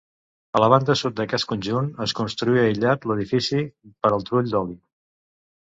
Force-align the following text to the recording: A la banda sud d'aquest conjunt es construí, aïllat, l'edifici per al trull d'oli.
A 0.59 0.61
la 0.61 0.69
banda 0.73 0.95
sud 1.01 1.15
d'aquest 1.19 1.47
conjunt 1.51 1.91
es 2.07 2.15
construí, 2.21 2.59
aïllat, 2.63 3.05
l'edifici 3.13 3.63
per 3.91 4.13
al 4.19 4.27
trull 4.31 4.53
d'oli. 4.57 4.79